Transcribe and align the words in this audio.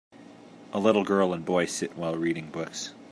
A 0.73 0.79
little 0.79 1.03
girl 1.03 1.31
and 1.31 1.45
boy 1.45 1.65
sit 1.67 1.95
while 1.95 2.15
reading 2.15 2.49
books 2.49 2.91